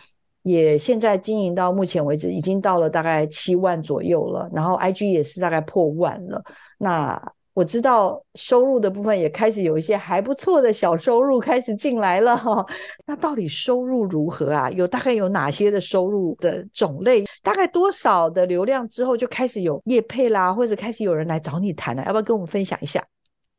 [0.48, 6.42] 也现在经营到目前为止，已经到了大概七万左右了，然后 IG 也是大概破万了。
[6.78, 7.22] 那
[7.54, 12.66] 我知道收入的部分也开始有一些还不错的小收入开始进来了哈，
[13.06, 14.70] 那到底收入如何啊？
[14.70, 17.26] 有大概有哪些的收入的种类？
[17.44, 22.04] 大概多少的流量之后就开始有业配啦，或者开始有人来找你谈了？
[22.06, 23.04] 要不要跟我们分享一下？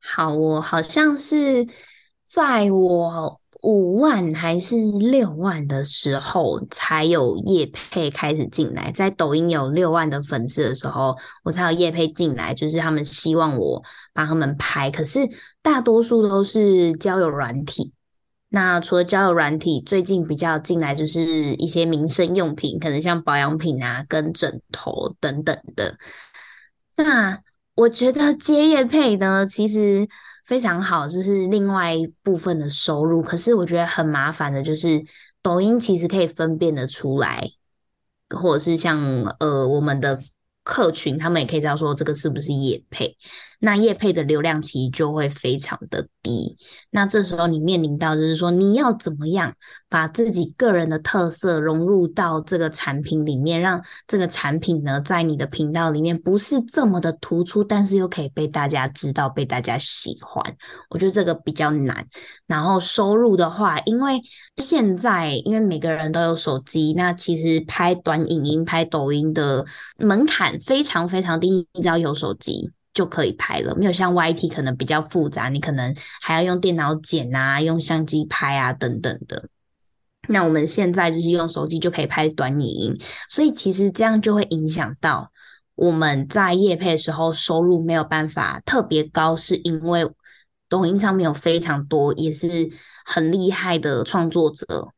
[0.00, 1.66] 好，我好像是
[2.24, 3.40] 在我。
[3.62, 8.92] 五万还是六万的时候，才有业配开始进来。
[8.92, 13.82] 在抖音有六万的粉丝的时候，我才有业配进来，就是他们希望我
[14.14, 14.90] 帮他们拍。
[14.92, 15.28] 可是
[15.60, 17.92] 大多数都是交友软体。
[18.48, 21.20] 那除了交友软体，最近比较进来就是
[21.54, 25.96] 一些民生用品，可能像保养品啊、跟枕头等等的。
[26.96, 27.40] 那
[27.74, 30.08] 我觉得接业配呢，其实。
[30.48, 33.22] 非常好，就是另外一部分的收入。
[33.22, 35.00] 可是我觉得很麻烦的，就是
[35.40, 37.48] 抖音其实可以分辨得出来，
[38.30, 40.18] 或者是像呃我们的。
[40.64, 43.16] 客群他们也可以知道说这个是不是也配，
[43.58, 46.56] 那业配的流量其实就会非常的低。
[46.90, 49.54] 那这时候你面临到就是说你要怎么样
[49.88, 60.56] 把自己个人的特色融入到这个产品里面，让这个产品呢在你的频道里面不是这么的突出，但是又可以被大家知道、被大家喜欢。
[60.90, 62.06] 我觉得这个比较难。
[62.46, 64.20] 然后收入的话，因为
[64.56, 69.64] 现在因为每个人都有手机，那其实拍短影音、拍抖音的
[69.98, 70.58] 门槛。
[70.60, 79.48] 非常非常低，你只要有手机就可以拍了，没有像 YT 可能比较复杂，你可能还要用电脑剪啊，用相机拍啊等等的。
[80.28, 82.94] 那我们现在就是用手机就可以拍短影音，
[83.28, 85.30] 所以其实这样就会影响到
[85.74, 90.10] 我们在业配的时候收入没有办法特别高，是因为
[90.68, 92.68] 抖音上面有非常多也是
[93.04, 94.92] 很厉害的创作者。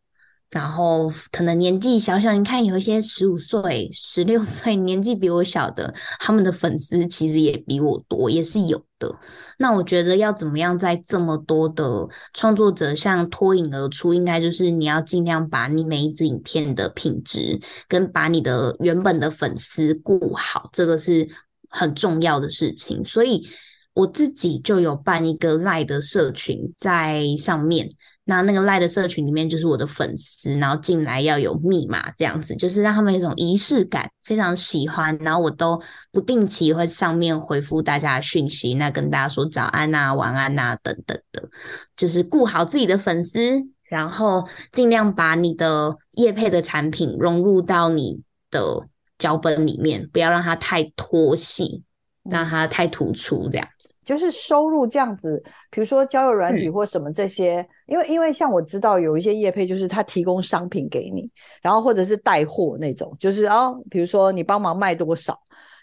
[0.50, 9.14] 然后可能年纪小小，你看有一些十五岁、十六 岁年纪比我小的，他们的粉丝其实也比我多，也是有的。
[9.58, 21.28] 那我觉得要怎么样在这么多的创作者上脱颖而出，应该就是你要尽量把你每一支影片的品质跟把你的原本的粉丝顾好，这个是
[21.68, 23.04] 很重要的事情。
[23.04, 23.46] 所以
[23.94, 27.88] 我自己就有办一个赖的社群在上面。
[28.24, 35.16] 那那个赖的社群里面就是我的粉丝，然后进来要有密码这样子，就是让他们有一种仪式感，非常喜欢。
[35.18, 35.80] 然后我都
[36.12, 41.48] 不定期会上面回复大家的讯息，那跟大家说早安啊、晚安啊等等的，
[41.96, 48.86] 就是顾好自己的粉丝，然后尽量把你的业配的产品融入到你的
[49.18, 51.82] 脚本里面，不要让它太脱戏，
[52.22, 53.92] 让它太突出这样子。
[54.04, 55.40] 就是收入这样子，
[55.70, 61.28] 比如说交友软体或什么这些，嗯、因为因为像我知道有一些业配，就是他提供商品给你，
[61.60, 65.36] 然后或者是带货那种，就是哦，比如说你帮忙卖多少，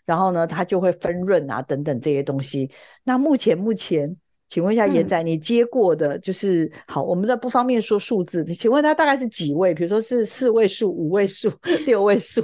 [0.06, 2.72] 然后呢，他就会分润啊等等这些东西。
[3.04, 4.16] 那目前目前，
[4.48, 9.74] 请问一下严仔，你接过的就是、嗯、好，我们的不方便说数字，请问他大概是几位？
[9.74, 11.52] 比如说是四位数、五位数、
[11.86, 12.42] 六位数？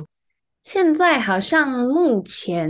[0.64, 2.70] 现在好像目前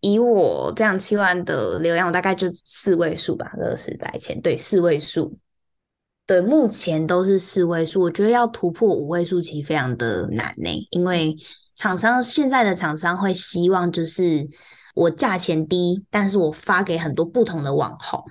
[0.00, 5.34] 以我这样七万的流量，大概就四位数吧，二十百千，对，四位数。
[6.26, 8.00] 对，目前都是四位数。
[8.00, 11.36] 我觉得要突破五位数其实非常的难呢，因为
[11.74, 14.48] 厂商现在的厂商会希望就是
[14.94, 18.22] 我价钱低，但是我发给很多不同的网红。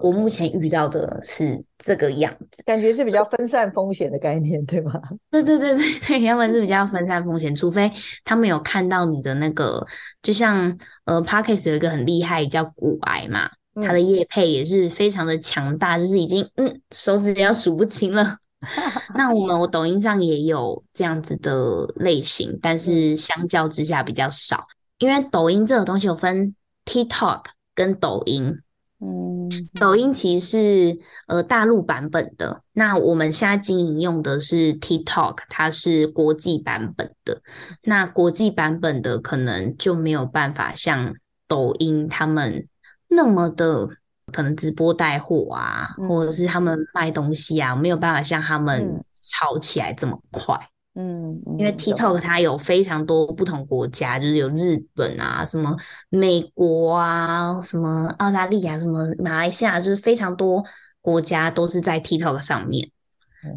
[0.00, 4.92] 我目前遇到的是这个样子，感觉是比较分散风险的概念，对吗？
[5.32, 7.90] 对对对对对，他们是比较分散风险，除非
[8.22, 9.84] 他们有看到你的那个，
[10.22, 18.36] 就像呃 Podcast 有一个很厉害叫骨癌嘛，他的业配也是非常的强大，就是已经嗯手指要数不清了。
[19.14, 24.66] 那我们我抖音上也有这样子的类型，但是相较之下比较少，
[24.98, 26.54] 因为抖音这个东西有分
[26.84, 27.44] TikTok
[27.74, 28.58] 跟抖音。
[29.02, 29.48] 嗯，
[29.80, 37.40] 抖音其实是呃大陆版本的，那我们现在经营用的是 TikTok，它是国际版本的。
[37.84, 41.14] 那国际版本的可能就没有办法像
[41.48, 42.68] 抖音他们
[43.10, 43.88] 那么的
[44.32, 50.56] 可能直播带货啊，嗯、或者是他们卖东西啊，没有办法像他们炒起来这么快。
[50.94, 55.76] 嗯，因为 TikTok 它有非常多不同国家，就是有日本啊，什么
[56.08, 60.64] 美国啊，什么澳大利亚，什么马来西亚，就是非常多
[61.00, 62.90] 国家都是在 TikTok 上面。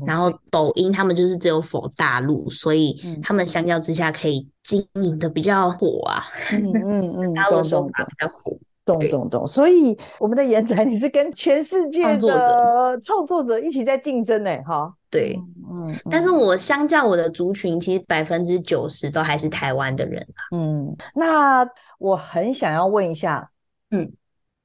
[0.07, 6.23] 然后抖音他们就是只有 for 大陆，所以他们相较之下可以经营的比较火啊。
[6.51, 8.57] 嗯嗯嗯，大陆说法比较火。
[8.85, 14.57] 懂懂懂，所以我们的严仔，你是跟全世界的创作者一起在竞争呢？
[14.65, 15.39] 哈，对，
[15.71, 20.27] 嗯，但是我相较我的族群，其实百分之九十都还是台湾的人。
[20.51, 21.65] 嗯，那
[21.97, 23.49] 我很想要问一下，
[23.91, 24.11] 嗯，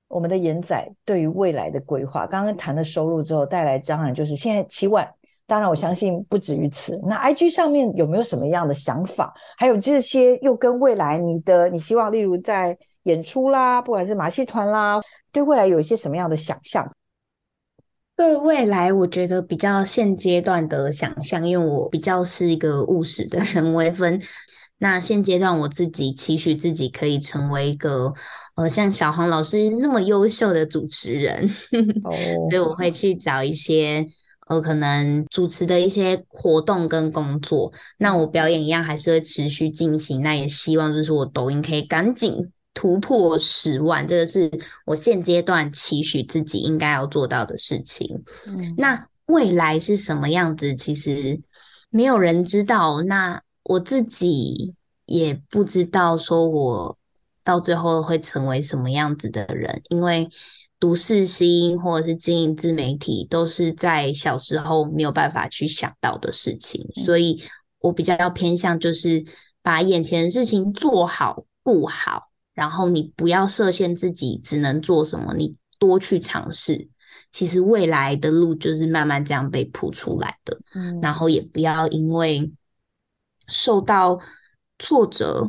[0.09, 5.09] 我们的严仔对于未来的规划，刚刚谈了收入之后带来，当然就是现在七万，
[5.47, 7.01] 当然我相信不止于此。
[7.07, 9.33] 那 IG 上面有没有什么样的想法？
[9.57, 12.77] 还有这些又跟未来你的，你希望例如在
[13.09, 15.01] 演出啦，不管是马戏团啦，
[15.33, 16.87] 对未来有一些什么样的想象？
[18.15, 24.21] 对未来，我觉得比较现阶段的想象，因为我比较是一个务实的人为分。
[24.81, 28.13] 那现阶段我自己期许自己可以成为一个
[28.55, 31.49] 呃，像小黄老师那么优秀的主持人，
[32.05, 32.13] 哦、
[32.51, 34.07] 所以我会去找一些
[34.49, 37.73] 呃，可能主持的一些活动跟工作。
[37.99, 40.23] 那我表演一样还是会持续进行。
[40.23, 42.53] 那也希望就是我抖音可以赶紧。
[42.79, 44.49] 突破十万，这个是
[44.87, 48.23] 我现阶段期许自己应该要做到的事情。
[48.47, 50.73] 嗯，那未来是什么样子？
[50.77, 51.41] 其实
[51.91, 53.03] 没有人知道。
[53.03, 54.77] 那我自己
[55.07, 56.97] 也不知道，说我
[57.43, 59.83] 到最后会成为什么样子的人。
[59.89, 60.29] 因为
[60.79, 66.89] 读世新或者是经营自媒体，都是在小时候没有办法去想到的事情。
[66.95, 67.43] 嗯，所以
[67.81, 69.25] 我比较要偏向就是
[69.63, 72.28] 把眼前的事情做好、顾好。
[72.59, 76.89] 然后你不要设限自己只能做什么，你多去尝试。
[77.31, 80.59] 其实未来的路就是慢慢这样被铺出来的。
[80.75, 82.53] 嗯，然后也不要因为
[83.47, 84.19] 受到
[84.81, 85.49] 挫折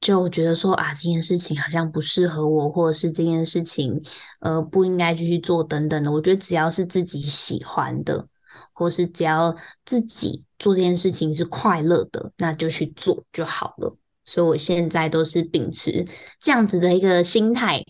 [0.00, 4.02] 就觉得说啊，这件事情好像不适合我，或者是这件事情
[4.40, 6.10] 呃不应该继续做等等的。
[6.10, 8.26] 我觉得只要是自己喜欢的，
[8.72, 9.54] 或是只要
[9.84, 13.96] 自己做这件事情是快乐的，那就去做就好了。
[14.28, 16.04] 所以我现在都是秉持
[16.38, 17.82] 这样子的一个心态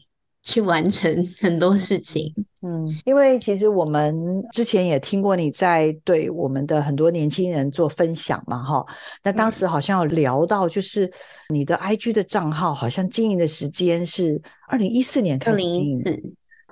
[0.44, 2.32] 去完成很多事情。
[2.62, 4.16] 嗯，因为其实我们
[4.52, 8.86] 之前也听过你在对我们的很多年轻人做分享嘛，哈。
[9.24, 11.10] 那当时好像有聊到，就是
[11.48, 16.02] 你的 IG 的账号好像经营的时间是二零一四年开始经营，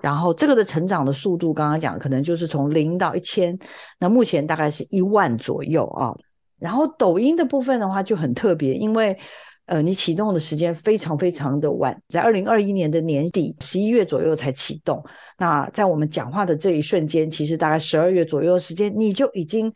[0.01, 3.59] 然后这个的成长的速度，刚刚讲可能就是从零到一千，
[3.99, 6.14] 那目前大概是一万左右啊。
[6.59, 9.14] 然后抖音的部分的话就很特别，因为
[9.67, 15.05] 呃，你启动的时间非常非常的晚，在二零二一年的年底十一月左右才启动。
[15.39, 19.73] 那在我们讲话的这一瞬间，其实大概十二月左右的时间，你就已经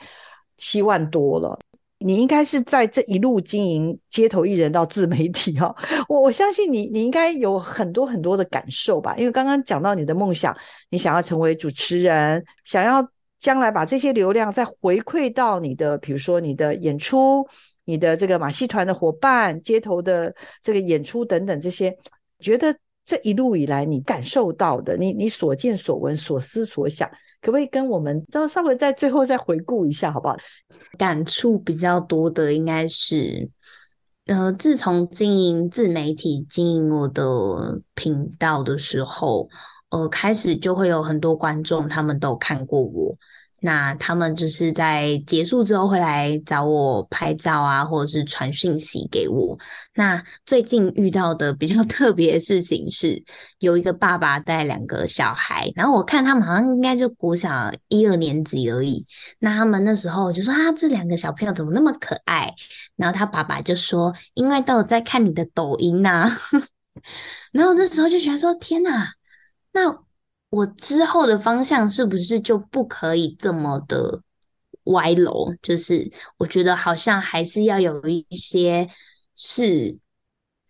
[0.56, 1.58] 七万多了。
[1.98, 5.74] 你应该是在这一路经营街头艺人到自媒体哈、
[6.08, 9.14] 我我相信你，你应该有很多很多的感受吧？
[9.18, 10.56] 因为刚刚讲到你的梦想，
[10.88, 13.06] 你想要成为主持人，想要
[13.38, 17.46] 将来把这些流量再回馈到你的，比如说你的演出。
[17.84, 21.96] 你的这个马戏团的伙伴、街头的这个演出等等这些，
[22.38, 27.08] 觉得这一路以来你感受到的，你你所见所闻、所思所想，
[27.40, 30.36] 可不可以跟我们稍稍微在最后再回顾一下，好不好？
[30.96, 33.48] 感触比较多的应该是，
[34.26, 39.48] 呃，自从经营自媒体、经营我的频道的时候，
[39.88, 43.16] 呃，开始就会有很多观众，他们都看过我。
[43.62, 49.58] 那他们就是在结束之后会来找我拍照啊，或者是传讯息给我。
[49.94, 53.22] 那最近遇到的比较 特别的事情是，
[53.58, 59.04] 有一个爸爸带两个小孩，然后我看他们好像应该就国小一二年级而已。
[59.38, 62.54] 那他们那时候就说啊，这两个小朋友怎么那么可爱？
[62.96, 66.34] 然后他爸爸就说，因为都有在看你的抖音呐。
[67.52, 69.12] 然后那时候就觉得说，天哪，
[69.72, 70.09] 那。
[70.50, 74.20] 我之后的方向是不是就不可以这么的
[74.84, 75.46] 歪楼？
[75.62, 78.88] 就是我觉得好像还是要有一些
[79.34, 79.96] 是，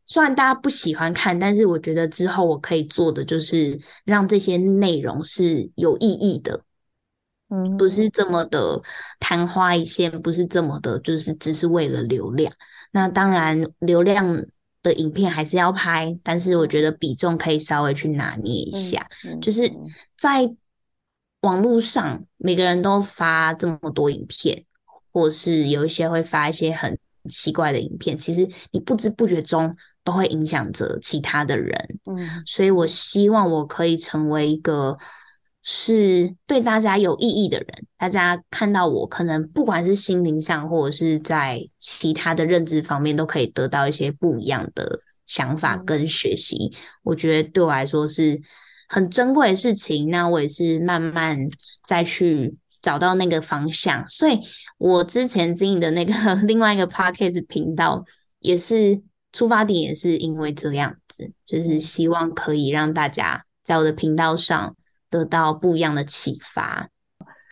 [0.05, 6.63] 虽然大家不喜欢看，但是我觉得之后我可以做的就是让这些内容是有意义的，
[7.49, 8.83] 嗯，不是这么的
[9.19, 12.53] 昙花一现，不是这么的，就是只是为了流量。
[12.93, 14.45] 那当然，流量。
[14.83, 19.07] 的影片还是要拍，但是我觉得比重可以稍微去拿捏一下。
[19.25, 19.71] 嗯嗯、就是
[20.17, 20.51] 在
[21.43, 24.65] 网络上，每个人都发这么多影片，
[25.13, 31.99] 或是有一些会发一些很奇怪的影片，其实你不知不觉中都会影响着其他的人。
[32.07, 34.99] 嗯，所以我希望我可以成为一个。
[35.63, 46.73] 是对大家有意义的人，大家看到我，可能不管是心灵上，或者是在其他的认知方面，都可以得到一些不一样的想法跟学习。
[47.03, 48.41] 我觉得对我来说是
[48.89, 50.09] 很珍贵的事情。
[50.09, 51.37] 那我也是慢慢
[51.87, 54.09] 再去找到那个方向。
[54.09, 54.41] 所以
[54.79, 58.03] 我之前经营的那个 另外一个 podcast 频道，
[58.39, 58.99] 也是
[59.33, 64.75] 出发点也是因为这样子，就是希望可以让大家在我的频道上。
[65.11, 66.89] 得到不一样的启发，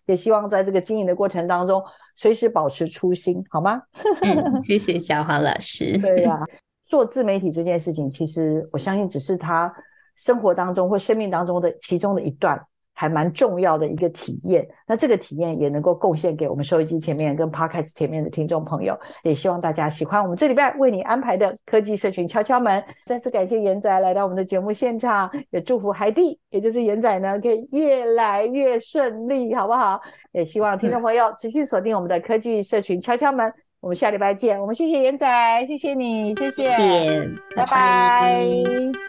[0.07, 1.83] 也希望在这个经营的过程当中，
[2.15, 3.83] 随时保持初心，好吗？
[4.23, 5.99] 嗯、谢谢小黄老师。
[6.01, 6.47] 对呀、啊，
[6.87, 9.71] 做自媒体这件事情，其实我相信只是他
[10.15, 12.59] 生活当中或生命当中的其中的一段。
[13.01, 22.83] 还蛮重要的一个体验，那这个体验也能够贡献给我们收音机前面跟 Podcast 前面的听众朋友，也希望大家喜欢我们这礼拜为你安排的科技社群敲敲门。
[23.07, 30.01] 再次感谢严仔来到我们的节目现场，也祝福海蒂，也就是严仔呢，可以越来越顺利，好不好？
[30.33, 33.53] 也希望听众朋友持续锁定我们的科技社群敲敲门。
[33.81, 37.09] 我们下礼拜见，我们谢谢严仔，谢谢你，谢谢，谢谢
[37.55, 37.65] 拜拜。
[37.65, 39.08] 拜拜。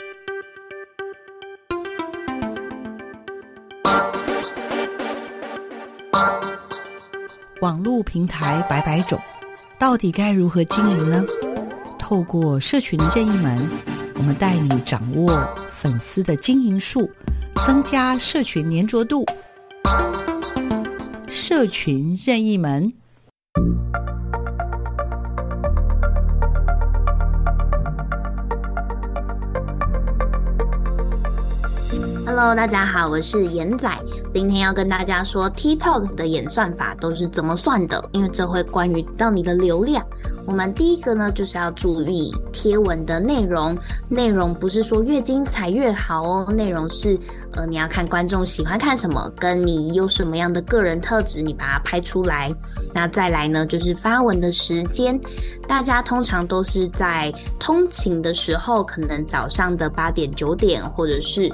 [7.61, 9.19] 网络平台百百种，
[9.77, 11.25] 到底该如何经营呢？
[11.97, 13.69] 透过社群任意门，
[14.15, 17.11] 我们带你掌握粉丝的经营术，
[17.65, 19.25] 增加社群粘着度。
[21.27, 22.93] 社群任意门。
[32.25, 33.89] Hello，大家好，我是严仔，
[34.31, 40.05] 今天要跟大家说 TikTok 的演算法都是怎么算的，因为这会关于到你的流量。
[40.45, 43.77] 我们第一个呢，就是要注意贴文的内容，
[44.07, 47.17] 内容不是说越精彩越好哦，内容是
[47.53, 52.53] 呃你要看观众喜欢看什么，跟你有什么样的个人特质，你把它拍出来。
[52.93, 55.19] 那再来呢，就是发文的时间，
[55.67, 61.51] 大家通常都是在通勤的时候，可能早上的八点九点，或者是。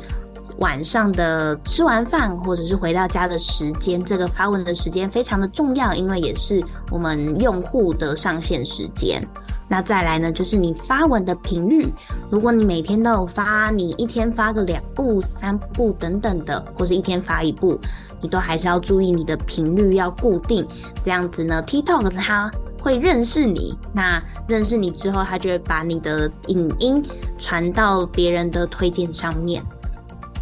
[0.59, 9.21] 晚上的吃完饭或者是回到家的时间，这个发文的时间非常的重要，因为也是我们用户的上线时间。
[9.67, 11.91] 那再来呢，就是你发文的频率，
[12.29, 17.79] 如果你每天都有发，你一天发个两部、三部等等的，或是一天发一部，
[18.21, 20.65] 你都还是要注意你的频率要固定，
[21.03, 27.03] 这样子呢，TikTok 它会认识你，那认识你之后，它就会把你的影音
[27.39, 29.63] 传到别人的推荐上面。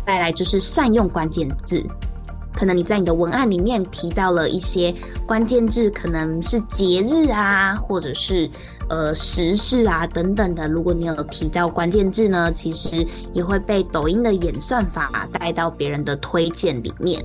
[0.06, 1.86] 再来就是善用关键字，
[2.54, 4.94] 可能你在你的文案里面提到了一些
[5.26, 8.50] 关键字，可能是节日啊，或者是
[8.90, 10.68] 呃时事啊等等的。
[10.68, 17.24] 如果你有提到关键字呢，其实也会被抖音的演算法带到别人的推荐里面。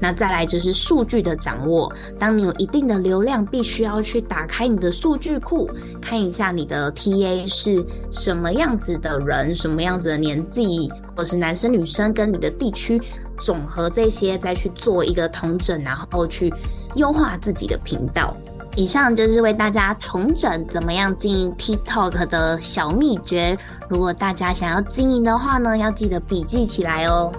[0.00, 5.68] 那再来就是数据的掌握，当你有一定的流量，必须要去打开你的数据库，
[6.00, 13.00] 看一下你的 TA 是什么样子的人，什么样子的年纪，或是男生女生，跟你的地区。
[13.42, 16.52] 总和这些再去做一个统整，然后去
[16.96, 18.36] 优化自己的频道。
[18.76, 23.58] 以上就是为大家统整怎么样经营 TikTok 的小秘诀。
[23.88, 27.32] 如果大家想要经营的话呢，要记得笔记起来哦。